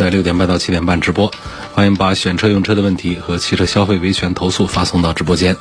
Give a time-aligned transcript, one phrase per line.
[0.00, 1.30] 在六点半到七点半直播，
[1.74, 5.54] 欢迎把选车用车的问题和汽车消费维权投诉发送到直播间。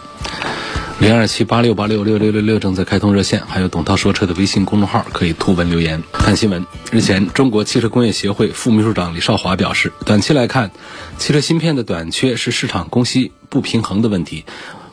[0.99, 6.01] 零二七八六八六六六六六正在开通热线，还有董涛说车的微信公众号可以图文留言。
[6.13, 10.71] 看新闻，日前，中国汽车工业协会副秘书长李少华表示，短期来看，
[11.17, 14.45] 汽车芯片的短缺是市场供需不平衡的问题，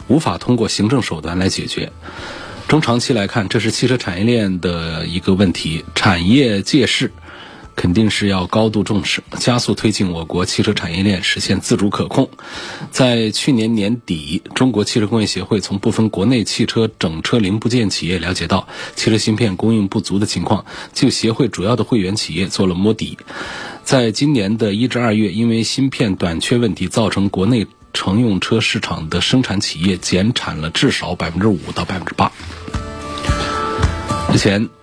[0.08, 1.92] 无法通过行政手段来解决。
[2.66, 7.12] 中长期来看，这是汽车产业链的一个问题，产业借势。
[7.76, 12.28] 肯定是要高度重视，加速推进我国汽车产业链实现自主可控。
[12.90, 23.18] 在去年年底，中国汽车工业协会从部分国内汽车整车零部件企业了解到汽车芯片供应不足的情况，就协会主要的会员企业做了摸底。
[23.84, 32.32] 在今年的一至二月，因为芯片短缺问题，造成国内乘用车市场的生产企业减产了至少百分之五到百分之八。
[34.32, 34.75] 之前。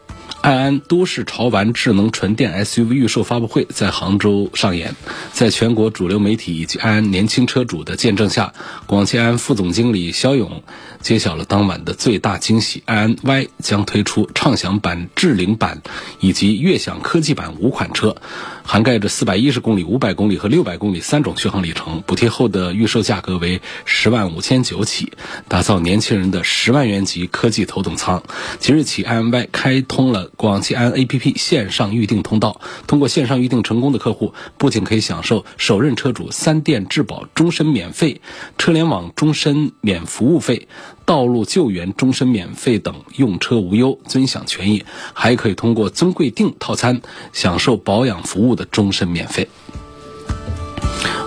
[0.44, 4.94] 爱安都市潮玩智能纯电 SUV 预售发布会在杭州上演，
[5.31, 8.53] 在全国主流媒体以及安安年轻车主的见证下，
[8.86, 10.61] 广汽安副总经理肖勇
[10.99, 15.81] 揭晓了当晚的最大惊喜：安安 Y 将推出畅享版、智领版
[16.19, 18.17] 以及悦享科技版五款车。
[18.66, 25.11] 涵盖着四百一十公里、五百公里和六百公里三种续航里程，补贴后的预售价格为十万五千九起，
[25.47, 28.23] 打造年轻人的十万元级科技头等舱。
[28.59, 38.22] 即日起，iMY 开通了广汽安 APP 线上预订通道，通过线上预订成功的客户，不仅可以享受首任车主三电质保终身免费、
[38.58, 40.67] 车联网终身免服务费。
[41.05, 49.49] 道路救援终身免费等用车无忧尊享权益，还可以通过尊贵订套餐享受保养服务的终身免费。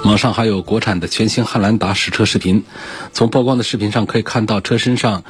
[0.04, 2.64] 网上还有国产的全新汉兰达实车视频，
[3.12, 5.24] 从曝光的视频上可以看到车身上。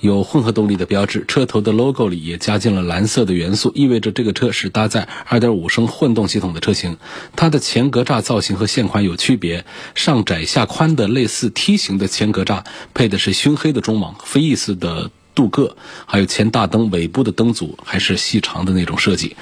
[0.00, 6.98] 有混合动力的标志，车头的 logo 里也加进了蓝色的元素，意味着这个车是搭载2.5升混动系统的车型。
[7.34, 9.64] 它的前格栅造型和现款有区别，
[9.94, 12.64] 上窄下宽的类似梯形的前格栅，
[12.94, 15.10] 配的是熏黑的中网，飞翼式的。
[15.38, 19.36] 镀铬，还有前大灯尾部的灯组还是细长的那种设计，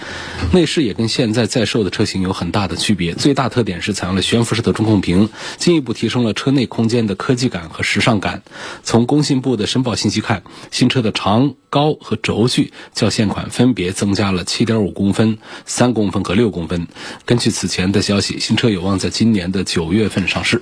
[0.52, 3.14] 内饰也跟现在在售的车型有很大的区别。
[3.14, 8.42] 最大特点是采用了悬浮式的中控屏，进一步提升了车内空间的科技感和时尚感。
[8.82, 16.86] 从工信部的申报信息看，新车的长、高和轴距较现款分别增加了7.5公分、3公分和6公分。
[17.24, 20.60] 根据此前的消息，新车有望在今年的九月份上市。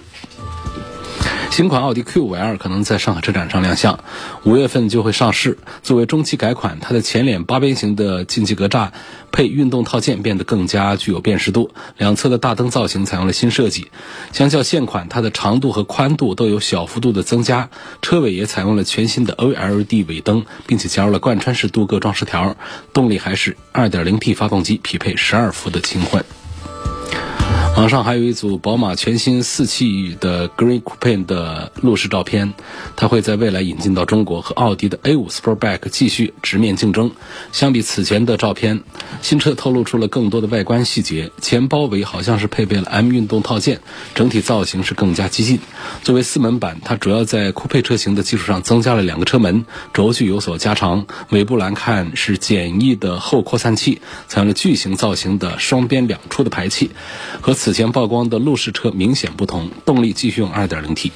[1.54, 4.00] 新款奥迪 Q5L 可能在上海车展上亮相，
[4.42, 5.56] 五月份就会上市。
[5.84, 8.90] 作为中期改款，它的前脸八边形的进气格栅
[9.30, 13.86] 配运动套件变得更加具有辨识度，两侧的大灯造型采用了新设计。
[14.32, 17.70] 相较现款，它的长度和宽度都有小幅度的增加，
[18.02, 22.56] 车尾也采用了全新的 OLED 尾灯，并且加入了贯穿式镀铬装饰条。
[22.92, 26.24] 动力还是 2.0T 发动机，匹配12伏的轻混。
[27.76, 32.54] 网上还有一组宝马全新四系的 Green Coupe 的路试照片，
[32.96, 37.10] 它会在未来引进到中国，和奥迪的 A5 Sportback 继续直面竞争。
[37.52, 38.84] 相比此前的照片，
[39.22, 43.80] 新车透露出了更多的外观细节，前包围好像是配备了 M 运动套件，
[44.14, 45.58] 整体造型是更加激进。
[46.04, 51.06] 作为四门版，它主要在酷配车型的基础上增加了两个车门，轴距有所加长。
[51.30, 56.92] 尾部栏看是简易的后扩散器，采用了巨型造型的双边两出的排气，
[57.40, 57.54] 和。
[57.54, 61.10] 此前曝光的路试车明显不同，动力继续用 2.0T。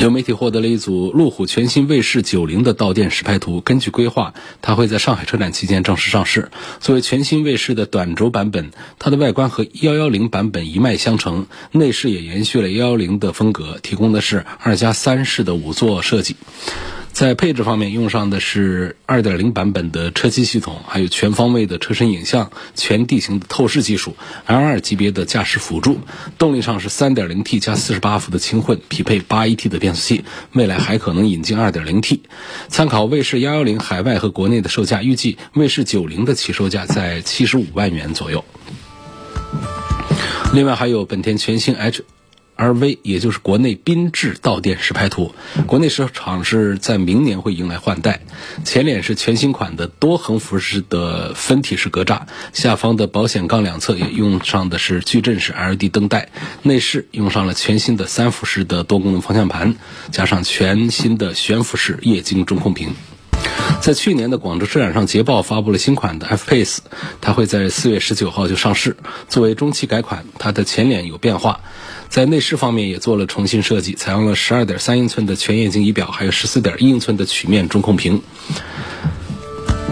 [0.00, 6.50] 有媒体获得了一组路虎全新卫士90的到店实拍图，根据规划，它会在上海车展期间正式上市。
[6.80, 16.34] 作为全新卫士的短轴版本，它的外观和110版本一脉相承，内饰也延续了110的风格，提供的是二加三式的五座设计。
[17.12, 24.16] 在配置方面，用上的是2.0版本的车机系统，还有全方位的车身影像、全地形的透视技术、
[24.46, 25.98] L2 级别的驾驶辅助。
[26.38, 32.20] 动力上是 3.0T 加48伏的轻混，匹配 8AT 的变速器，未来还可能引进 2.0T。
[32.68, 38.42] 参考卫士110海外和国内的售价，预计卫士90的起售价在75万元左右。
[40.54, 42.02] 另外还有本田全新 H。
[42.60, 45.34] RV，也就是国内缤智到店实拍图。
[45.66, 48.20] 国内市场是在明年会迎来换代，
[48.64, 52.20] 前脸是全新款的多横幅式的分体式格栅，
[52.52, 56.28] 下方的保险杠两侧也用上的是矩阵式 LED 灯带，
[56.62, 59.76] 内饰用上了全新的三幅式的多功能方向盘，
[60.10, 62.94] 加上全新的悬浮式液晶中控屏。
[63.80, 66.78] 在去年的广州车展上，捷豹发布了新款的 F-Pace，
[67.22, 68.96] 它会在四月十九号就上市。
[69.28, 71.60] 作为中期改款，它的前脸有变化，
[72.10, 78.20] 在内饰方面也做了重新设计，采用了十二点三英寸的全液晶仪表，还有十四点一英寸的曲面中控屏。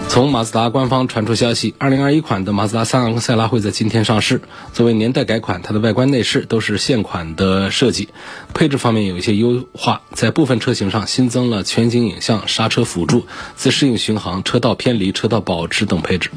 [0.09, 4.41] 从马自达官方传出消息，2021款的马自达三昂克赛拉会在今天上市。
[4.73, 8.09] 作为年代改款，它的外观内饰都是现款的设计，
[8.55, 16.31] 配置方面有一些优化，在部分车型上新增了全景影像、刹车辅助、自适应巡航、车道偏离、车道保持等配置。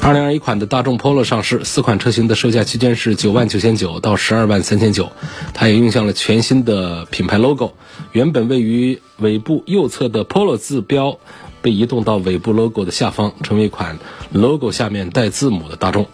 [0.00, 5.12] 2021款的大众 Polo 上市，四款车型的售价区间是九万九千九到十二万三千九，
[5.52, 7.74] 它也用上了全新的品牌 logo，
[8.12, 11.18] 原本位于尾部右侧的 Polo 字标。
[11.60, 13.98] 被移动到尾部 logo 的下方，成为一款
[14.32, 16.06] logo 下面带字母的大众。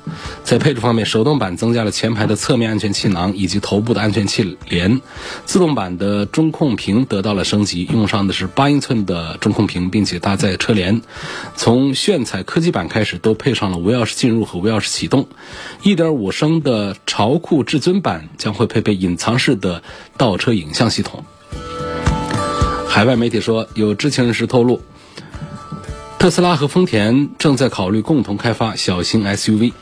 [0.43, 5.01] 在配置方面，手动版增加了前排的侧面安全气囊以及头部的安全气帘，
[5.45, 11.03] 自动版的中控屏得到了升级，用上的是八英寸的中控屏，并且搭载车联。
[11.57, 15.29] 从炫彩科技版开始，都配上了无钥匙进入和无钥匙启动。
[15.83, 19.83] 1.5升的潮酷至尊版将会配备隐藏式的
[20.17, 21.25] 倒车影像系统。
[22.89, 24.81] 海外媒体说，有知情人士透露。
[26.19, 29.73] 特斯拉和丰田正在考虑共同开发小型 SUV，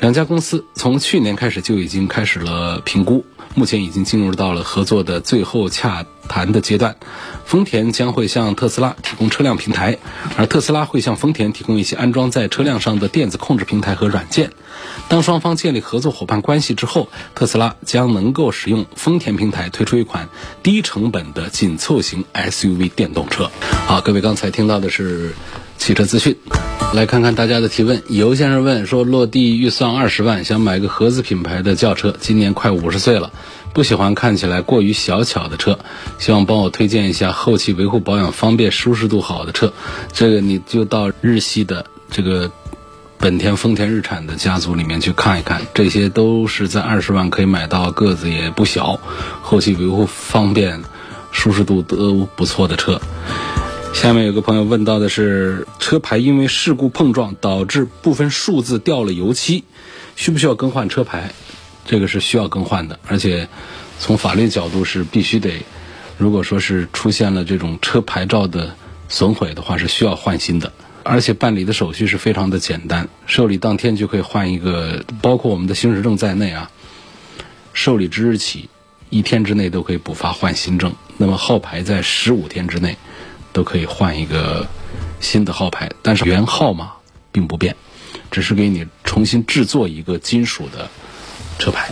[0.00, 3.24] 两家公司从去年开始就已经开始了评估，
[3.58, 6.94] 目前已经进入到了合作的最后洽谈的阶段。
[7.44, 9.98] 丰田将会向特斯拉提供车辆平台，
[10.36, 14.52] 而特斯拉会向丰田提供一些安装在车辆上的电子控制平台和软件。
[15.08, 20.28] 当双方建立合作伙伴关系之后，特斯拉将能够使用丰田平台推出一款
[20.62, 23.50] 低成本的紧凑型 SUV 电动车。
[23.88, 25.34] 好，各位刚才听到的是
[25.78, 26.36] 汽车资讯，
[26.94, 28.02] 来看看大家的提问。
[28.08, 33.30] 尤先生问说，落地预算二十万，想买个合资品牌的轿车，今年快五十岁了，
[33.72, 35.78] 不喜欢看起来过于小巧的车，
[36.18, 39.72] 希望帮我推荐一下后期维护保养方便、舒适度好的车。
[40.12, 42.50] 这个你就到日系的这个。
[43.20, 49.00] 本田、丰田、日产的家族里面去看一看，这些都是在二十万可以买到，个子也不小，
[49.42, 50.84] 后期维护方便、
[51.32, 53.00] 舒适度都不错的车。
[53.98, 59.64] 下面有个朋友问到的是，车牌因为事故碰撞导致部分数字掉了油漆，
[60.14, 61.32] 需不需要更换车牌？
[61.84, 63.48] 这个是需要更换的，而且
[63.98, 65.64] 从法律角度是必须得，
[66.16, 68.76] 如果说是出现了这种车牌照的
[69.08, 70.72] 损毁的话，是需要换新的。
[71.02, 76.70] 而且办理的手续是非常的简单，受理当天就可以换一个，包括我们的行驶证在内啊。
[77.72, 78.70] 受理之日起，
[79.10, 80.94] 一天之内都可以补发换新证。
[81.16, 82.96] 那么号牌在十五天之内
[83.58, 84.68] 都可以换一个
[85.18, 86.92] 新的号牌，但是原号码
[87.32, 87.74] 并不变，
[88.30, 90.88] 只是给你重新制作一个金属的
[91.58, 91.90] 车牌。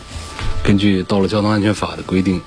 [0.63, 2.41] 根据《道路交通安全法》的规定，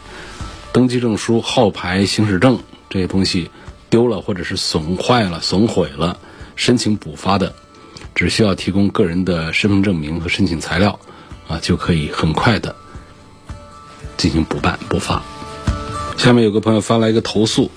[0.71, 3.51] 登记证书、号牌、行驶证这些东西
[3.89, 6.17] 丢了或者是损坏了、损毁了。
[6.55, 7.53] 申请补发的，
[8.15, 10.97] 只需要提供个人的身份证明和申请材料，
[11.49, 12.73] 啊，就可以很快的
[14.15, 15.21] 进行补办补发。
[16.15, 17.69] 下面有个朋友发来一个投诉，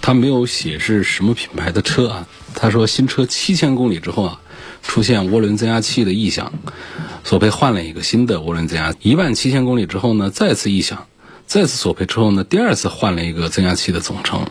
[0.00, 2.26] 他没有写是什么品牌的车啊？
[2.54, 4.40] 他说新车七千公里之后啊，
[4.82, 6.52] 出现涡轮增压器的异响，
[7.24, 8.94] 索赔换了一个新的涡轮增压。
[9.02, 11.06] 一万七千公里之后呢，再次异响，
[11.46, 14.46] 再次索赔之后呢，第二次换了一个增压器的总成，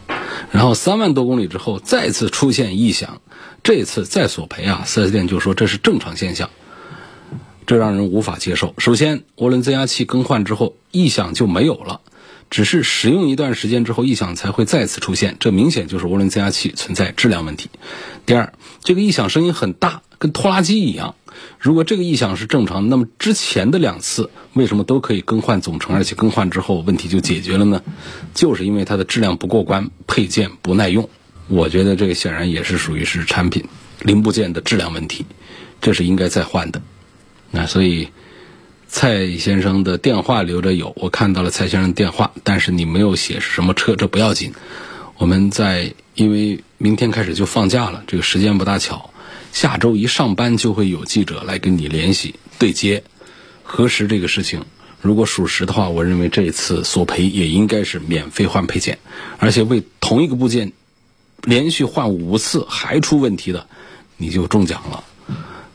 [0.51, 3.21] 然后三万多公里之后再次出现异响。
[3.63, 6.49] 这次再索赔啊，4S 店就说这是正常现象，
[7.65, 8.73] 这让人无法接受。
[8.77, 11.99] 首先，涡轮增压器更换之后异响就没有了，
[12.49, 17.69] 只是使用一段时间之后异响才会再次出现，这明显就是涡轮增压器存在质量问题。
[18.25, 21.15] 第二，这个异响声音很大，跟拖拉机一样。
[21.59, 27.83] 如果这个异响是正常，那么之前的两次为什么都可以更换总成，而且更换之后问题就解决了呢？
[28.33, 31.09] 就是因为它的质量不过关，配件不耐用。
[31.47, 33.65] 我觉得这个显然也是属于是产品
[34.01, 35.25] 零部件的质量问题，
[35.79, 36.81] 这是应该再换的。
[37.51, 38.09] 那所以
[38.87, 44.53] 蔡先生的电话留着有，我看到了蔡先生电话，但是你没有写是什么车，这不要紧。
[45.17, 49.09] 我们在因为明天开始就放假了，这个时间不大巧，
[49.51, 53.03] 下周一上班就会有记者来跟你联系对接
[53.63, 54.63] 核实这个事情。
[55.01, 58.97] 如果属实的话，我认为这一次索赔也应该是免费换配件，
[59.37, 60.71] 而且为同一个部件。
[61.43, 63.67] 连续换五次还出问题的，
[64.17, 65.03] 你就中奖了，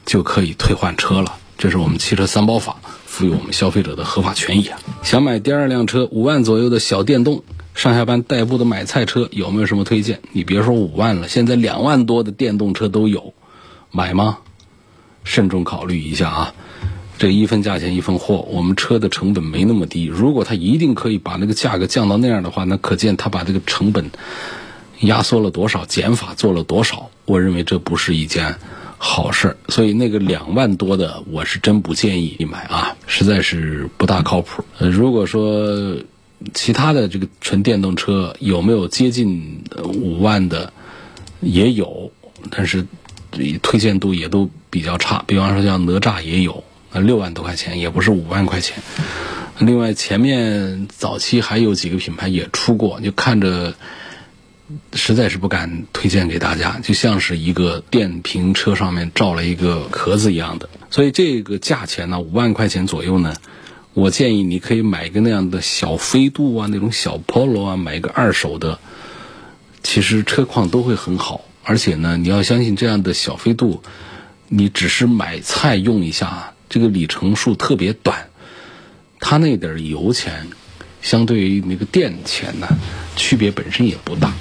[0.04, 1.38] 就可以退换车了。
[1.57, 2.76] 这是我们汽车三包法
[3.12, 4.78] 赋予我们消费者的合法权益啊。
[5.02, 10.23] 想买第二辆车，五万左右的小电动，上下班代步的买菜车，有没有什么推荐？
[10.33, 13.35] 你别说五万了，现在两万多的电动车都有，
[13.90, 14.38] 买吗？
[15.25, 16.54] 慎重考虑一下啊。
[17.19, 20.07] 这一分价钱一分货，我们车的成本没那么低。
[20.07, 24.11] 如果他一定可以把那个价格降到那样的话，那可见他把这个成本
[25.00, 27.11] 压缩了多少，减法做了多少。
[27.26, 28.57] 我认为这不是一件
[29.04, 34.62] 好事儿所以那个两万多的，我是真不建议你买啊，实在是不大靠谱。
[34.78, 35.97] 如果说
[36.54, 40.73] 其他的这个纯电动车有没有接近五万的，
[41.40, 42.12] 也有，
[42.49, 42.87] 但是
[43.61, 45.25] 推荐度也都比较差。
[45.26, 46.62] 比方说像哪吒也有。
[46.92, 48.76] 呃，六万多块钱也不是五万块钱。
[49.59, 53.75] 另外，前面早期还有几个品牌也出过，就看着
[54.95, 60.69] 实在是不敢推荐给大家，就像是一个电瓶车上面罩了一个壳子一样的。
[60.91, 63.35] 所以这个价钱呢，五万块钱左右呢，
[63.95, 68.79] 我建议你可以买一个那样的小飞度啊，那种小 Polo 啊，买一个二手的，
[69.83, 71.43] 其实车况都会很好。
[71.64, 73.83] 而且呢，你要相信这样的小飞度，
[74.49, 76.55] 你只是买菜用一下。
[76.69, 78.31] 这个里程数特别短，
[79.21, 80.47] 它那点油钱，
[81.02, 82.67] 相对于那个电钱呢，
[83.14, 84.33] 区别本身也不大。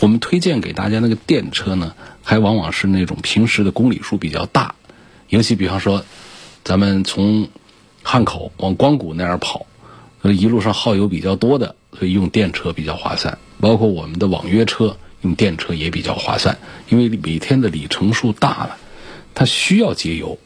[0.00, 4.74] 我们推荐给大家那个电车呢，还往往是那种平时的公里数比较大，
[5.28, 6.04] 尤其比方说，
[6.64, 7.48] 咱们从
[8.02, 9.66] 汉口往光谷那样跑，
[10.22, 13.38] 一路上耗油比较多的，所以用电车比较划算。
[13.60, 18.76] 包括我们的网约车用电车也比较划算，因为每天的里程数大了，
[19.34, 20.38] 它需要节油。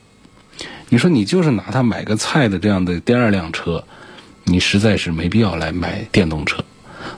[0.88, 3.85] 你说你就是拿它买个菜的这样的第二辆车，
[4.45, 6.64] 你实在是没必要来买电动车。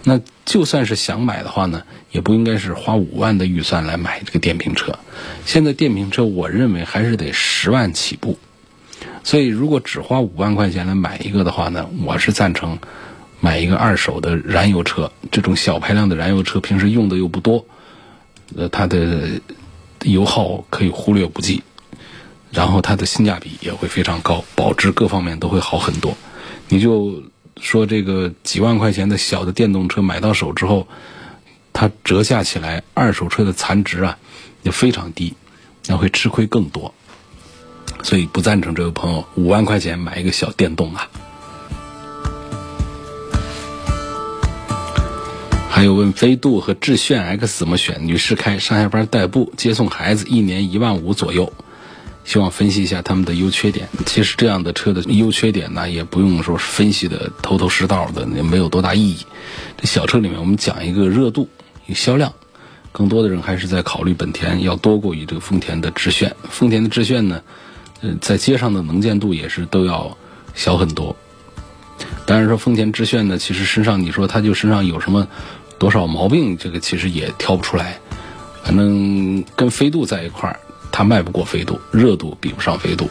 [0.04, 4.98] 那就算是想买的话呢，也不应该是花五万的预算来买这个电瓶车。
[5.44, 8.38] 现在电瓶车我认为还是得十万起步。
[9.22, 12.78] 所以如果只花五万块钱来买一个的话呢，我是赞成
[13.40, 15.12] 买一个二手的燃油车。
[15.30, 17.66] 这种小排量的燃油车平时用的又不多，
[18.56, 19.28] 呃，它的
[20.04, 21.62] 油耗可以忽略不计。
[22.50, 26.16] 然后它的性价比也会非常高，保值各方面都会好很多。
[26.70, 27.22] 你就
[27.60, 30.86] 说这个几万块钱的小的电动车买到手之后，
[31.72, 34.18] 它折价起来，二手车的残值啊
[34.62, 35.34] 也非常低，
[35.86, 36.94] 那会吃亏更多。
[38.02, 41.08] 所以不赞成这位朋友五万块钱买一个小电动啊。
[45.68, 48.06] 还有问飞度和致炫 X 怎么选？
[48.06, 51.52] 女士开，上下班代步，接送孩子，一年一万五左右。
[52.28, 53.88] 希望分析一下他们的优缺点。
[54.04, 59.24] 其实这样的车的优缺点呢，也不用说分析的头头是道的，也没有多大意义。
[59.78, 61.48] 这小车里面，我们讲一个热度、
[61.86, 62.30] 一个销量，
[62.92, 66.36] 更多的人还是在考虑本田要多过于这个丰田的致炫。
[66.50, 67.40] 丰田的致炫呢，
[68.02, 70.14] 嗯，在街上的能见度也是都要
[70.54, 71.16] 小很多。
[72.26, 75.26] 当然说丰田致炫呢，其实身上你说它就身上有什么
[75.78, 77.98] 多少毛病，这个其实也挑不出来。
[78.64, 80.60] 反正跟飞度在一块儿。
[80.98, 83.08] 它卖不过飞度，热度比不上飞度，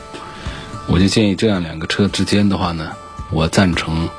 [0.88, 2.92] 我就建议这样两个车之间的话呢，
[3.32, 4.10] 我赞成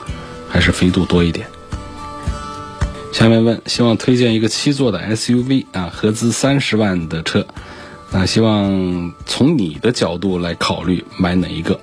[0.48, 1.46] 还是飞度多一点。
[3.12, 7.46] 下面问，希望推荐一个七座的 SUV 啊，合资三十万的车，
[8.10, 11.78] 啊，希望从你的角度来考虑买哪一个。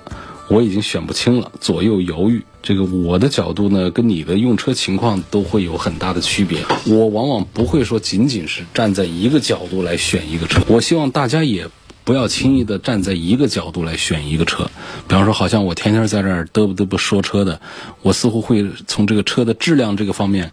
[0.48, 2.44] 我已经选不清了，左右犹豫。
[2.66, 6.64] 这个我的角度呢，跟你的用车情况都会有很大的区别。
[6.84, 10.60] 我往往不会说仅仅是站在一个角度来选一个车。
[10.66, 11.68] 我希望大家也
[12.02, 14.68] 不要轻易的站在一个角度来选一个车。
[15.06, 17.60] 比方说，好像我天天在这儿嘚不嘚不说车的，
[18.02, 20.50] 我似乎会从这个车的质量这个方面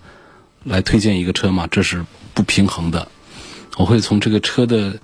[0.63, 1.65] 来推荐一个车嘛？
[1.72, 2.05] 这是
[2.36, 3.08] 不平衡的。
[3.75, 5.00] 我会从这个车的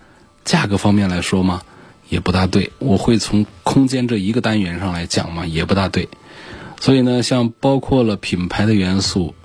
[0.46, 1.64] 价格方面来说吗？
[2.08, 6.08] 也不大对，我会从空间这一个单元上来讲嘛，也不大对。
[6.80, 9.36] 所以呢，像包括了品牌的元素、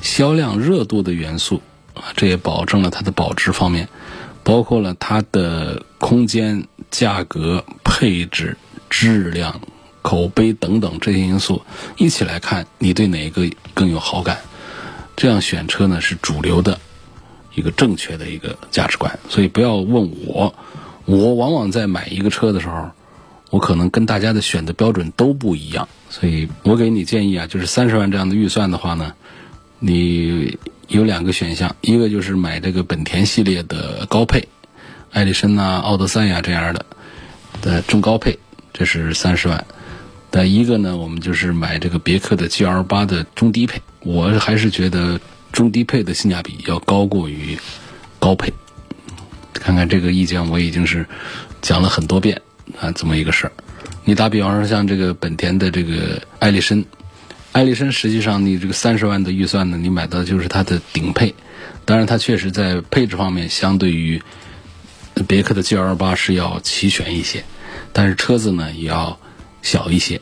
[0.00, 1.60] 销量热度的元素
[1.94, 3.88] 啊，这也保证了它的保值方面，
[4.44, 8.56] 包括了它的空间、价格、配置、
[8.88, 9.60] 质量、
[10.00, 11.62] 口碑等等这些因素
[11.96, 14.38] 一起来看，你对哪一个更有好感？
[15.16, 16.80] 这样选车呢是主流的
[17.54, 19.18] 一个正确的一个价值观。
[19.28, 20.54] 所以不要问我。
[21.06, 22.88] 我往往在买一个车的时候，
[23.50, 29.14] 我可能跟大家的选择标准都不一样，所以我给你建议啊，就是三十万这样的预算的话呢，
[29.78, 34.46] 你有两个选项，一个就是买这个本田系列的高配，
[35.12, 36.84] 艾力绅呐、奥德赛呀这样的
[37.62, 38.36] 的中高配，
[38.72, 39.56] 这是三十万；
[40.30, 45.20] 但一个呢，我们就是买这个别克的 GL 八的中低配，我还是觉得
[45.52, 47.56] 中低配的性价比要高过于
[48.18, 48.52] 高配。
[49.52, 51.06] 看看这个意见，我已经是
[51.62, 52.42] 讲了很多遍
[52.80, 53.52] 啊，这么一个事儿。
[54.04, 56.84] 你打比方说像这个本田的这个艾力绅，
[57.52, 61.34] 艾力绅实际上你这个三十万的预算呢，你买到就是它的顶配，
[61.84, 64.20] 当然它确实在配置方面相对于
[65.28, 67.44] 别克的 GL 八是要齐全一些，
[67.92, 69.18] 但是车子呢也要
[69.62, 70.20] 小一些、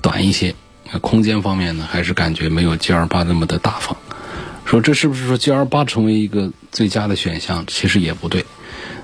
[0.00, 0.54] 短一些，
[1.00, 3.96] 空间方面呢还是感觉没有 GL 八那么的大方。
[4.64, 7.64] 说这是不是说 GL 八成为一个最佳的选项？
[7.66, 8.44] 其实也不对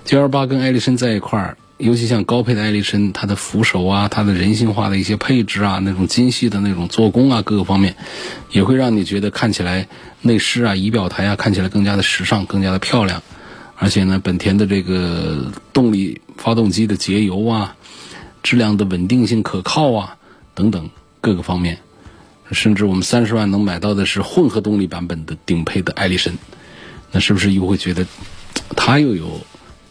[0.07, 7.97] ，GL 八跟艾力绅在一块儿，尤其像高配的艾力绅，它的扶手啊，它的人性化的一些配置啊，那种精细的那种做工啊，各个方面，
[8.51, 9.89] 也会让你觉得看起来
[10.21, 13.23] 内饰啊、仪表台啊，看起来更加的时尚，更加的漂亮。
[13.77, 17.75] 而且呢，本田的这个动力发动机的节油啊，
[18.45, 20.17] 质量的稳定性可靠啊，
[20.55, 21.79] 等等各个方面。
[22.53, 26.35] 甚至我们三十万能买到的是混合动力版本的顶配的艾力绅，
[27.11, 28.07] 那是不是又会觉得
[28.77, 29.41] 它又有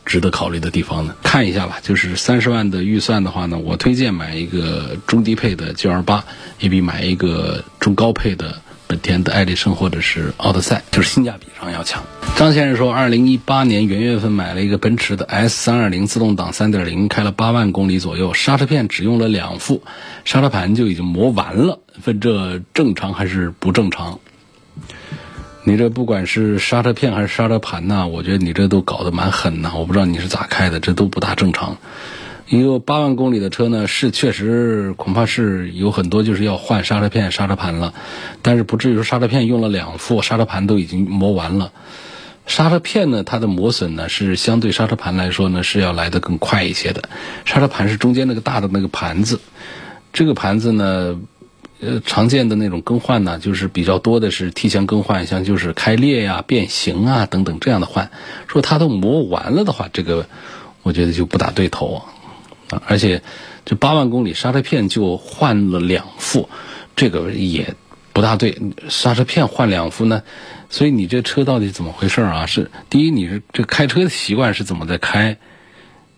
[0.06, 1.16] 值得考虑的地方呢？
[1.24, 6.24] 看一下吧，就是三十万的预算的话呢，我推荐买一个中低配的 G L 八，
[6.60, 8.62] 也比买一个中高配的。
[8.88, 12.04] 本田的艾力绅或者是奥德赛，就是性价比上要强。
[12.36, 19.82] 张先生说，二零一八年元月份买了一个奔驰的 S 三二零自动挡三点零，开了八万公里左右，刹车片只用了两副，
[20.26, 21.80] 刹车盘就已经磨完了。
[22.04, 24.20] 问这正常还是不正常？
[25.64, 29.72] 你这不管是刹车片还是刹车盘呢，我觉得你这都搞得蛮狠的。
[29.76, 31.78] 我不知道你是咋开的，这都不大正常。
[32.50, 37.94] 一个八万公里的车呢，是确实恐怕是有很多就是要换刹车片、刹车盘了，
[38.42, 41.72] 但是不至于说刹车片用了两副，刹车盘都已经磨完了。
[42.48, 47.04] 刹车片呢，它的磨损呢是相对刹车盘来说呢是要来的更快一些的。
[47.46, 49.40] 刹车盘是中间那个大的那个盘子，
[50.12, 51.20] 这个盘子呢，
[51.82, 58.12] 呃，常见的那种更换呢，就是比较多的是提前更换，像就是开裂呀、变形啊等等这样的换。
[58.48, 60.28] 说它都磨完了的话，这个
[60.84, 62.04] 我觉得就不大对头
[62.70, 62.84] 啊。
[62.86, 63.24] 而且，
[63.66, 66.50] 这八万公里刹车片就换了两副，
[66.96, 67.74] 这个也
[68.14, 68.62] 不大对。
[68.88, 70.22] 刹车片换两副呢，
[70.70, 72.46] 所以你这车到底怎么回事啊？
[72.46, 75.38] 是第一，你是这开车的习惯是怎么在开？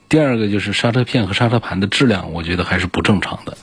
[0.09, 3.57] 第二个就是刹车片和刹车盘的质量，我觉得还是不正常的。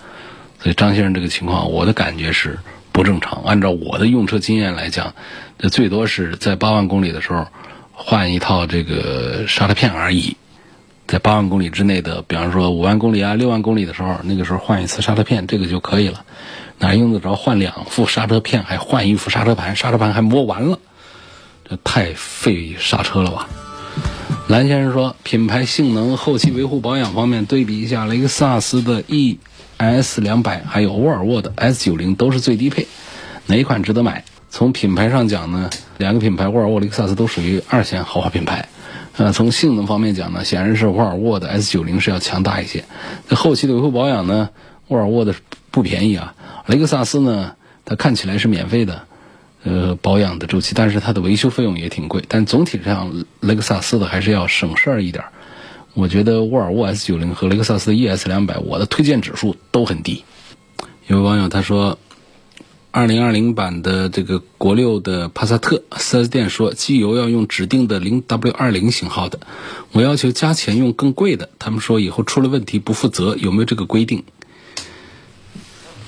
[0.63, 2.59] 所以张先生这个情况，我的感觉是
[2.93, 3.43] 不正常。
[3.45, 5.15] 按照我的用车经验来讲，
[5.59, 7.47] 这最多是在八万公里的时候
[7.93, 10.37] 换一套这个刹车片而已。
[11.07, 16.25] 在八万公里之内的，比方说五万公里啊、六万公里的时候，那个时候换一次刹车片，这个就可以了。
[16.79, 19.75] 哪用得着换两副刹车片，还换一副刹车盘？
[19.75, 20.79] 刹车盘还磨完了，
[21.69, 23.49] 这太费刹车了吧？
[24.47, 29.03] 蓝先生说，品牌性能、后期维护保养方面对比一下，雷克萨斯的
[29.81, 32.87] S 两百还有沃尔沃的 S 九零都是最低配，
[33.47, 34.25] 哪一款值得买？
[34.51, 38.69] 从品牌上讲呢，两个品牌沃尔沃、雷克萨斯都属于二线豪华品牌。
[39.17, 42.85] 呃，从性能方面讲呢，显然是沃尔沃的 S 九零是要强大一些。
[43.31, 44.51] 那后期的维护保养呢，
[44.89, 45.35] 沃尔沃的
[45.71, 46.35] 不便宜啊。
[46.67, 47.55] 雷克萨斯呢，
[47.87, 49.05] 它看起来是免费的，
[49.65, 52.23] 呃，保养的周期，但是它的维修费用也挺贵。
[52.29, 55.25] 但总体上，雷克萨斯的还是要省事儿一点。
[55.95, 60.25] 我觉得沃尔沃 S 九零和雷克萨斯 ES 两百，我的推荐指数都很低。
[61.07, 61.99] 有位网友他说。
[62.93, 69.39] 二零二零版的这个国六的帕萨特四 S 店说，机油要用指定的零 W 二零型号的，
[69.93, 74.25] 我要求加钱用更贵的，他们说以后出了问题不负责，有没有这个规定？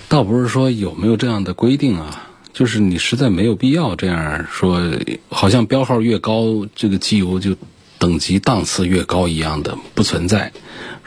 [0.08, 4.82] 倒不是说有没有这样的规定啊，就是你实在没有必要这样说，
[5.28, 7.54] 好像标号越高，这个机油就
[8.02, 10.52] 等级档次越高一样的，不存在。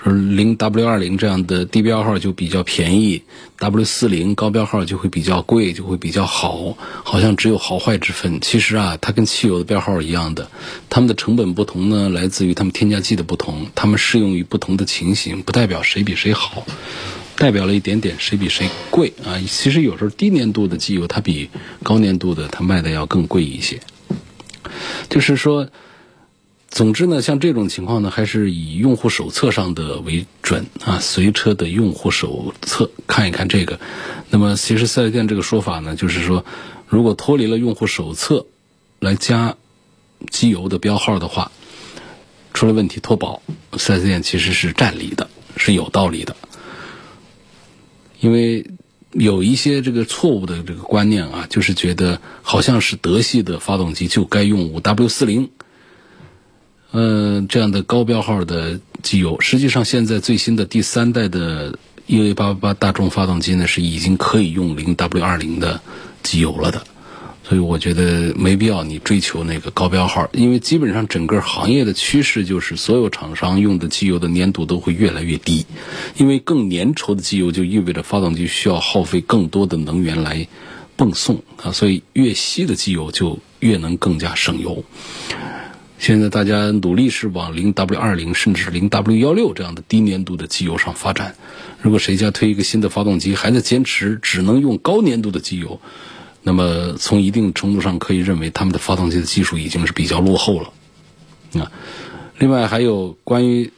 [0.02, 3.24] 说零 W 二零这样的低标号就比较便宜
[3.58, 8.40] ，W 四零高标号就会比较贵，就会比较好，好像只有好坏之分。
[8.40, 10.50] 其实啊，它跟汽油的标号一样的，
[10.90, 16.66] 它们的成本不同呢，来自于它们添加剂的不同，它们适用于不同的情形，不代表谁比谁好，
[17.36, 19.36] 代表了一点点谁比谁贵啊。
[19.46, 21.50] 其实有时候低粘度的机油它比
[21.84, 23.82] 高粘度的它卖的要更贵一些，
[25.10, 25.68] 就是说。
[26.76, 31.00] 总之呢，像这种情况呢，还是以用户手册上的为准啊。
[31.00, 33.80] 随车的用户手册看一看这个。
[34.30, 36.44] 那么，其实四 S 店这个说法呢，就是说，
[36.90, 38.46] 如果脱离了用户手册
[39.00, 39.56] 来加
[40.30, 41.50] 机油的标号的话，
[42.54, 43.42] 出了问题脱保，
[43.78, 46.36] 四 S 店其实是占理的，是有道理的。
[48.20, 48.70] 因为
[49.14, 55.52] 有一些这个错误的这个观念啊，就是觉得好像是德系的发动机就该用五 W 四零。
[56.92, 65.82] 嗯，这样的高标号的机油，实际上现在最新的第三代的 EA 八八八大众发动机呢，是已经可以用零 W 二零的
[66.24, 66.82] 机油了的。
[67.48, 75.64] 所以我觉得没必要你追求那个高标号，因为基本上整个行业的趋势就是所有厂商用的机油的粘度都会越来越低，
[76.18, 80.48] 因为更粘稠的机油就意味着发动机需要耗费更多的能源来
[80.96, 84.84] 泵送啊，所以越稀的机油就越能更加省油。
[85.98, 91.36] 现在大家努力是往零 W 二零甚至零 W 幺六这样的低粘度的机油上发展。
[91.82, 95.80] 如果谁家推一个新的发动机，还在坚持只能用高粘度的机油。
[96.44, 100.72] 那么，从一定程度上可以认为，他们的发动机的技术已经是比较落后了。
[101.60, 101.72] 啊，
[102.38, 103.72] 另外还有关于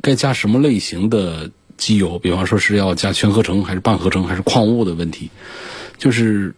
[0.00, 5.30] 该加什么类型的机油，比方说是要加全合成还是半合成还是矿物的问题，
[5.96, 6.54] 就是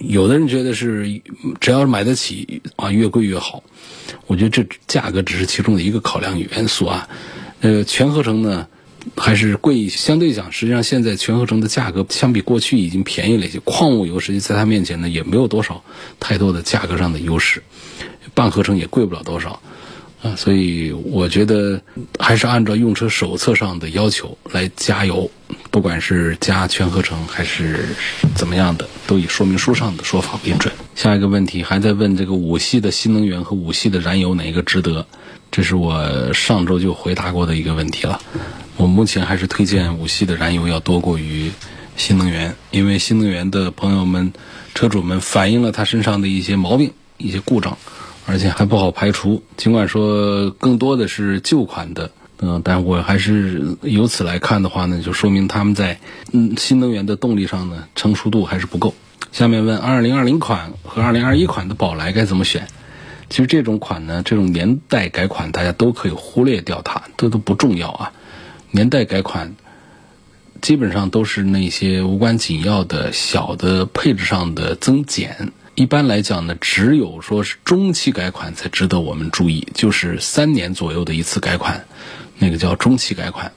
[0.00, 1.20] 有的人觉得是
[1.60, 3.62] 只要是买得起啊，越贵越好。
[4.26, 7.08] 我觉得这价格只是其中的一个考量元素啊。
[7.60, 8.66] 呃，全合成呢？
[9.18, 13.58] 还是贵，相对讲，实际上现在全合成的价格相比过去已经便宜了一些。
[13.60, 15.84] 矿物油实际在它面前呢，也没有多少
[16.18, 17.62] 太多的价格上的优势。
[18.32, 19.60] 半合成也贵不了多少，
[20.24, 21.78] 啊，所以我觉得
[22.18, 25.30] 还是按照用车手册上的要求来加油，
[25.70, 27.84] 不管是加全合成还是
[28.34, 30.72] 怎么样的，都以说明书上的说法为准。
[30.94, 35.06] 下一个问题还在问这个五系的新能源和五系的燃油哪一个值得？
[35.50, 38.18] 这是我上周就回答过的一个问题了。
[38.78, 41.52] 我目前还是推荐五系的燃油要多过于
[41.96, 44.32] 新能源，因为新能源的朋友们、
[44.74, 47.76] 车主们反映了他身上的一些毛病、一些故障，
[48.26, 49.42] 而且还不好排除。
[49.56, 55.98] 尽管说更多的是旧款的，嗯，但我还是由此来看的话呢，就说明他们在
[56.32, 58.94] 嗯新能源的动力上呢成熟度还是不够。
[59.32, 62.68] 下面问二零二零款和二零二一款的宝来该怎么选？
[63.30, 68.12] 其实这种款呢，这种年代改款大家都可以忽略掉它，这都不重要啊。
[68.70, 69.54] 年代改款
[70.60, 75.52] 基本上都是那些无关紧要的小的配置上的增减。
[75.74, 81.84] 一般来讲呢，只有说是中期改款才值得我们注意，就是三年左右的一次改款，
[82.38, 83.52] 那个叫中期改款。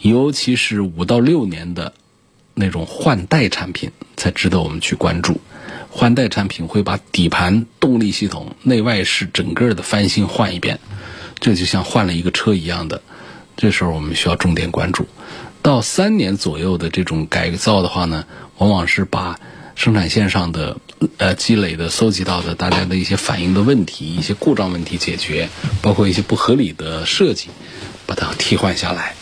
[0.00, 1.92] 尤其是五到六年的
[2.52, 5.40] 那种换代产品才值得我们去关注。
[5.88, 10.80] 换代产品会把底盘、动力系统、内外饰整个的翻新换一遍，
[11.38, 13.02] 这就像换了一个车一样的。
[13.56, 15.06] 这时候我们需要重点关注，
[15.62, 18.26] 到三年左右的这种改造的话呢，
[18.58, 19.38] 往往是把
[19.76, 20.78] 生产线上的
[21.18, 25.48] 呃积累的、搜集到的大家的一些反映的问题、一些故障问题解决，
[25.82, 27.50] 包括一些不合理的设计，
[28.06, 29.14] 把它替换下来，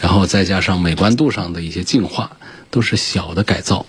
[0.00, 2.36] 然后再加上美观度上的一些净化，
[2.70, 3.86] 都是小的改造，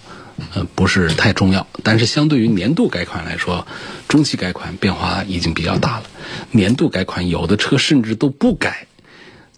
[0.56, 1.68] 呃，不是太重要。
[1.84, 3.68] 但是相对于年度改款来说，
[4.08, 6.06] 中期改款变化已经比较大了。
[6.52, 8.88] 年度改款有的车甚至都不改。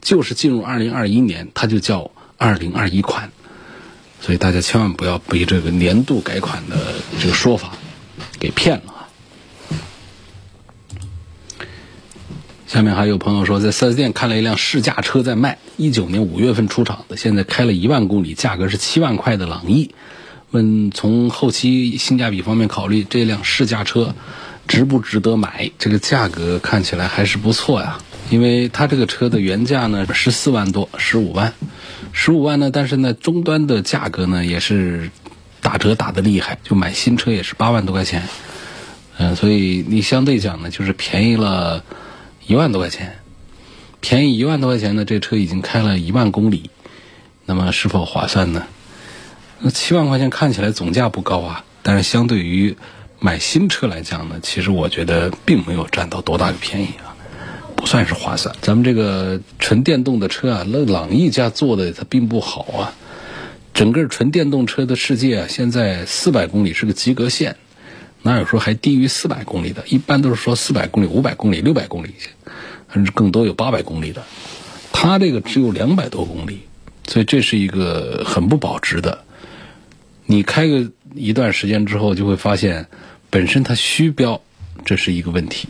[0.02, 3.32] 就是进入二零二一年，它就叫二零二一款，
[4.22, 6.78] 所以大家千万不要被这个年度改款的
[7.20, 7.74] 这个说法
[8.40, 9.10] 给骗了啊！
[12.68, 19.94] 下面还有朋友说，在四 S 店看了一辆试驾车在卖，一九年五月份出厂的，现在开了一万公里，价格是七万块的朗逸，
[20.52, 24.16] 问从后期性价比方面考虑，这辆试驾车
[24.68, 25.72] 值不值得买？
[25.80, 27.98] 这个价格看起来还是不错呀。
[28.30, 31.54] 因为它这个车的原价呢十四万多，十五万，
[32.14, 35.10] 十五万呢，但是呢终端的价格呢也是
[35.62, 38.28] 打折打的厉害，就买新车也是八万多块钱，
[39.18, 41.84] 嗯，所以你相对讲呢就是便宜了
[42.46, 43.20] 一万多块钱，
[44.00, 46.70] 便宜一万多块钱呢，这车已经开了一万公里，
[47.46, 48.66] 那么是否划算呢？
[49.60, 52.76] 那七万块钱看起来总价不高啊，但是相对于
[53.20, 57.11] 买新车来讲呢，其实我觉得并没有占到多大的便宜啊。
[57.82, 58.56] 不算是划算。
[58.62, 62.94] 咱们这个纯电动的车啊，那朗逸家做的它并不好啊。
[63.74, 67.56] 整个纯电动车的世界啊，现在四百公里是个及格线，
[68.22, 69.84] 哪有说还低于四百公里的？
[69.88, 72.14] 一般都是说四百公里、五百公里、六百公里，
[72.94, 74.22] 甚至更多有八百公里的。
[74.94, 76.60] 它这个只有两百多公里，
[77.08, 79.24] 所以这是一个很不保值的。
[80.28, 82.86] 你开个一段时间之后，就会发现
[83.32, 84.40] 本身它虚标，
[84.86, 85.68] 这是一个问题。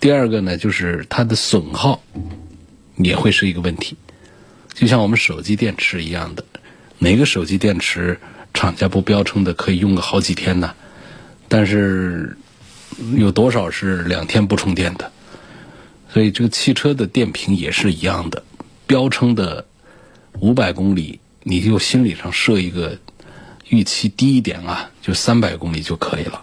[0.00, 2.00] 第二个呢，就是它的损耗
[2.96, 3.96] 也会是一个问题，
[4.72, 6.44] 就像我们手机电池一样的，
[6.98, 8.18] 哪个手机电池
[8.54, 10.72] 厂家不标称的可以用个好几天呢？
[11.48, 12.36] 但是
[13.16, 15.10] 有多少是两天不充电的？
[16.10, 18.42] 所以这个汽车的电瓶也是一样的，
[18.86, 19.64] 标称的
[20.40, 22.96] 五百公里，你就心理上设一个
[23.68, 26.42] 预期低一点啊，就三百公里就可以了。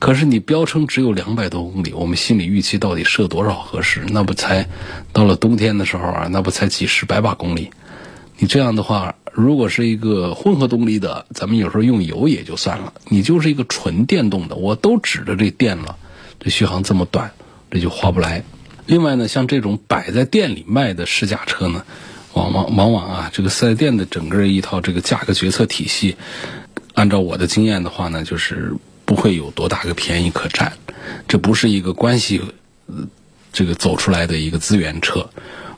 [0.00, 4.02] 可是你标称只有两百多公里，我们心理预期到底设多少合适？
[4.08, 4.66] 那不才
[5.12, 7.70] 到了冬天的时候啊，那不才几十百把公里？
[8.38, 12.94] 你这样的话，如果是一个混合动力的，咱们有时候用油也就算了。
[13.08, 15.96] 你就是一个纯电动的，我都指着这电了，
[16.40, 17.32] 这续航这么短，
[17.70, 18.42] 这就划不来。
[18.86, 21.84] 另外呢，像这种摆在店里卖的试驾车呢，
[22.32, 26.16] 往往往往啊，这个四 S 店的整个一套这个价格决策体系，
[26.94, 28.72] 按照我的经验的话呢，就是
[29.10, 30.72] 不会有多大个便宜可占。
[31.26, 32.40] 这不是一个关系，
[33.52, 35.28] 这个走出来的一个资源车。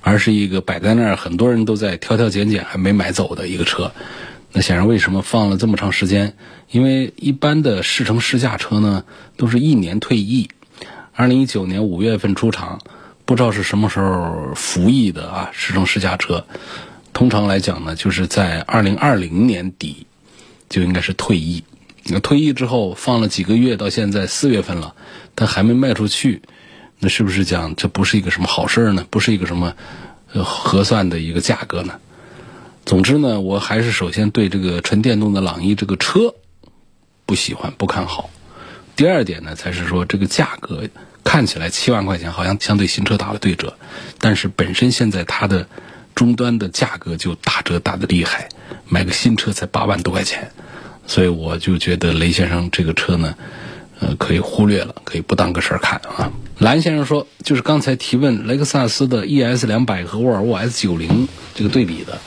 [0.03, 3.91] 而是一个摆在那儿，很多人都在挑挑拣拣还没买走的一个车。
[4.53, 6.37] 那显然，为什么放了这么长时间？
[6.71, 9.05] 因为一般的试乘试驾车呢，
[9.39, 10.51] 都是一年退役。
[11.15, 12.81] 二零一九年五月份出厂，
[13.25, 15.49] 不知道是什么时候服役的啊？
[15.55, 16.45] 试乘试驾车，
[17.15, 20.07] 通常来讲呢，就是在二零二零年底
[20.69, 21.65] 就应该是退役。
[22.05, 24.95] 那退役之后放了几个月，到现在四月份了，
[25.37, 26.43] 它还没卖出去。
[26.99, 29.07] 那是不是讲这不是一个什么好事呢？
[29.11, 29.75] 不是一个什么
[30.33, 31.95] 呃合算的一个价格呢？
[32.85, 36.35] 总之呢，我还是首先对这个纯电动的朗逸这个车
[37.27, 38.31] 不喜欢、不看好。
[38.95, 40.89] 第二点呢，才是说这个价格
[41.25, 43.77] 看起来七万块钱好像相对新车打了对折，
[44.19, 45.67] 但是本身现在它的
[46.15, 48.49] 终端的价格就打折打的厉害，
[48.87, 50.53] 买个新车才八万多块钱，
[51.07, 53.35] 所以我就觉得雷先生这个车呢。
[54.01, 56.33] 呃，可以忽略了，可以不当个事儿看啊。
[56.59, 62.19] 蓝先生说，就是刚才提问雷克萨斯的 ES 两百和沃尔沃 S 九零这个对比的，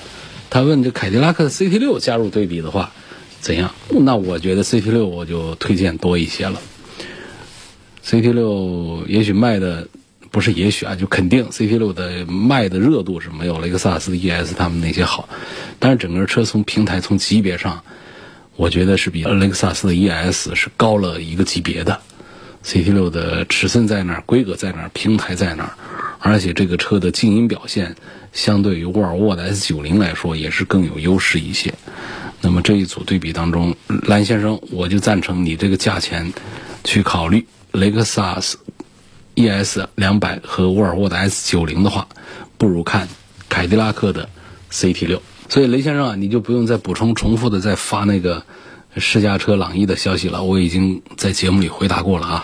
[0.50, 2.94] 他问这凯迪拉克 CT 六加入对比的话
[3.42, 3.76] 怎样？
[3.90, 6.62] 那我觉得 CT 六我就推荐多一些了。
[8.06, 9.90] CT 六也许卖的
[10.32, 15.28] 不是也许啊，就肯定 CT 六的卖的热度是没有雷克萨斯 ES 他们那些好，
[15.78, 17.84] 但是整个车从平台从级别上。
[18.56, 22.00] 我觉得是比雷克萨斯的 ES 是高了一个级别的
[22.64, 25.74] ，CT6 的尺寸在那儿，规格在那儿，平台在那儿，
[26.20, 27.96] 而且这个车的静音表现
[28.32, 31.74] 相对于沃尔沃的 S90 来说也是更有优势一些。
[32.42, 33.76] 那么这一组对比当中，
[34.08, 36.32] 蓝先生，我就赞成你这个价钱
[36.84, 38.58] 去考虑雷克萨斯
[39.36, 42.08] ES 两百和沃尔沃的 S90 的话，
[42.58, 43.08] 不如看
[43.50, 44.30] 凯迪拉克的
[44.72, 45.20] CT6。
[45.50, 48.44] 所以雷先生啊，你就不用再补充重复的再发那个
[48.98, 52.44] 试驾车朗逸的消息了，我已经在节目里回答过了啊。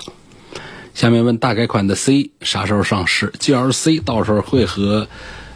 [0.93, 5.07] 下面问大改款的 C 啥时候上市？GLC 到时候会和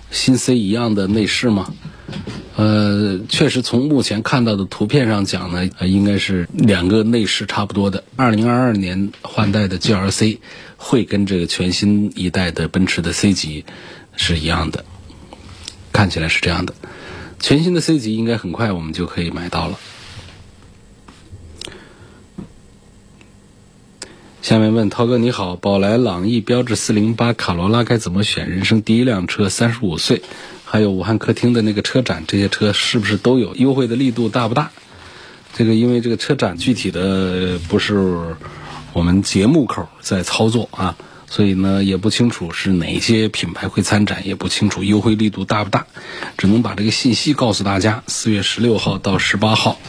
[0.10, 1.74] 新 C 一样的内饰吗？
[2.56, 8.04] 呃，确实从目前看到的图片上讲呢，应该是两个内饰差不多的。
[8.16, 10.38] 二零二二年换代的 GLC
[10.78, 13.66] 会跟这个全新一代的奔驰的 C 级
[14.16, 14.86] 是一样的，
[15.92, 16.74] 看起来是这样的。
[17.39, 19.78] 全新的 C 级应该很快我们就可以买到了。
[24.41, 28.48] 下面问涛哥你好，宝来、朗逸、标致四零八、卡罗拉该怎么选？
[28.50, 30.21] 人生第一辆车，三十五岁，
[30.63, 34.69] 还有武汉客厅的那个车展，这些车是不是都有优惠的力度大不大？
[35.54, 38.36] 这个因为这个车展具体的不是
[38.93, 40.95] 我们节目口在操作啊。
[41.28, 45.88] 所以呢，也不清楚是哪些品牌会参展，也不清楚优惠力度大不大，
[46.38, 49.80] 只能把这个信息告诉大家：四月十六号到十八号，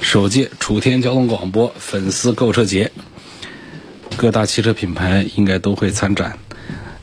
[0.00, 2.92] 首届楚天交通广播粉丝购车节，
[4.16, 6.38] 各大汽车品牌应该都会参展，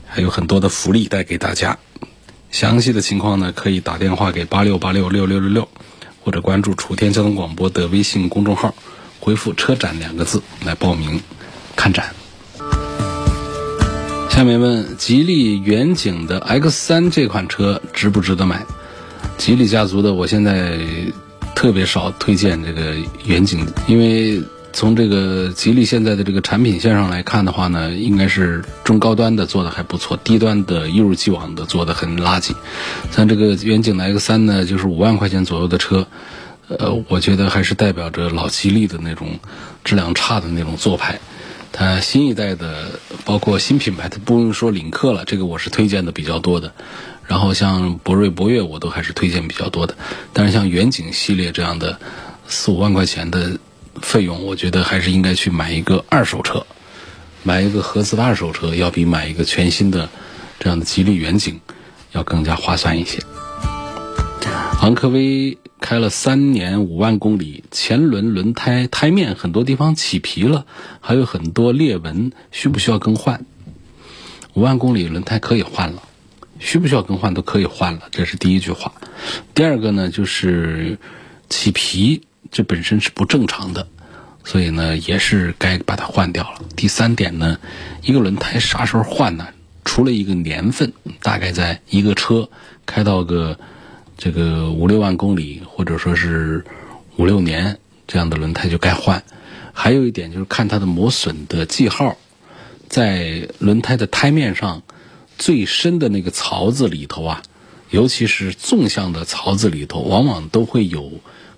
[0.08, 1.77] 还有很多的福利带给大家。
[2.49, 5.69] 详细的情况呢，可以打电话给八六八六六六六六，
[6.23, 8.73] 或者关注楚天交通广播的微信公众号，
[9.19, 11.21] 回复“车展”两个字来报名
[11.75, 12.15] 看展。
[14.31, 18.65] 下面问吉利远景的 X 三这款车值不值得买？
[19.37, 20.79] 吉利家族的，我现在
[21.53, 24.41] 特别少推荐这个远景，因为
[24.71, 32.53] 从这个吉利现在的这个产品线上来看的话呢，应该是中高端的做的还不错，低端的一如既往的做的很垃圾。
[33.11, 36.07] 像这个远景的 X 三呢，就是五万块钱左右的车，
[36.69, 39.39] 呃，我觉得还是代表着老吉利的那种
[39.83, 41.19] 质量差的那种做派。
[41.71, 46.73] 它新一代的，包括新品牌，它不用说领克了，这个我是推荐的比较多的。
[47.27, 49.95] 然后像博瑞、博越，我都还是推荐比较多的。
[50.34, 51.97] 但是像远景系列这样的
[52.47, 53.57] 四五万块钱的
[54.01, 56.65] 费用，我觉得还是应该去买一个二手车，
[57.43, 60.10] 买一个合资的二手车，要比买一个全新的
[60.60, 61.62] 这样的吉利远景
[62.12, 63.19] 要更加划算一些。
[64.81, 65.59] 昂科威。
[65.79, 70.67] 开了三年五万公里，前轮轮胎胎面很多地方起皮了，
[70.99, 73.45] 还有很多裂纹，需不需要更换？
[74.53, 76.03] 五万公里轮胎可以换了，
[76.59, 78.93] 需不需要更换都可以换了，这是第一句话。
[79.55, 80.99] 第二个呢，就是
[81.49, 83.87] 起皮这本身是不正常的，
[84.43, 86.61] 所以呢也是该把它换掉了。
[86.75, 87.57] 第三点呢，
[88.03, 89.47] 一个轮胎啥时候换呢？
[89.83, 92.49] 除了一个年份，大概在一个车
[92.85, 93.59] 开到个。
[94.23, 96.63] 这个五六万公里或者说是
[97.17, 99.23] 五六年这样的轮胎就该换。
[99.73, 102.15] 还有一点就是看它的磨损的记号，
[102.88, 104.84] 在轮胎的胎面上
[105.39, 107.41] 最深的那个槽子里头啊，
[107.89, 111.13] 尤其是纵向的槽子里头，往往都会有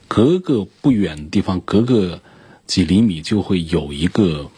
[0.08, 2.21] 隔个不远的地方，隔个
[2.65, 4.49] 几厘米就会有一个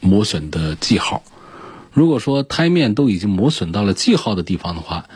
[0.00, 1.24] 磨损的记号。
[1.92, 5.08] 如果说胎面都已经磨损到了记号的地方的话，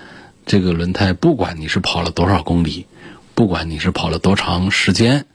[0.45, 2.87] 这个轮胎不管你是跑了多少公里，
[3.35, 5.27] 不管你是跑了多长时间，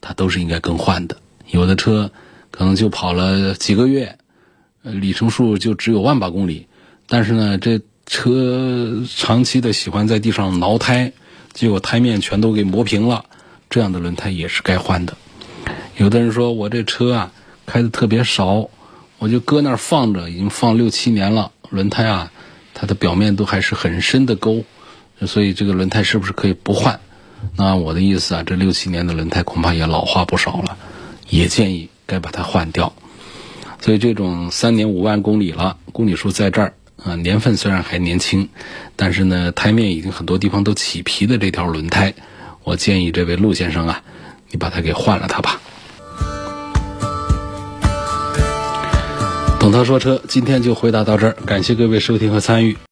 [0.00, 1.16] 它都是应该更换的。
[1.50, 2.10] 有的车
[2.50, 4.18] 可能就跑了几个月，
[4.82, 6.66] 里程数就只有万把公里，
[7.06, 11.12] 但是呢，这车长期的喜欢在地上挠胎，
[11.52, 13.26] 结果胎面全都给磨平了，
[13.70, 15.16] 这样的轮胎也是该换的。
[15.96, 17.32] 有的人说我这车啊
[17.66, 18.68] 开的特别少，
[19.18, 22.32] 我就搁那儿放着，已经放六七年了，轮胎啊
[22.74, 24.64] 它的表面都还是很深的沟，
[25.26, 27.00] 所以这个轮胎是不是可以不换？
[27.56, 30.76] 那我的意思啊，这六七年的轮胎恐怕也老化不少了。
[31.30, 32.94] 也建议该把它换掉，
[33.80, 38.50] 所以这种三年五万公里了，公里数在这儿啊，年份虽然还年轻，
[38.94, 42.12] 但是呢，胎面已经很多地方都起皮的这条轮胎，
[42.62, 44.02] 我建议这位陆先生啊，
[44.50, 45.60] 你把它给换了它吧。
[49.64, 52.76] 董涛说车，今天就回答到这儿，感谢各位收听和参与。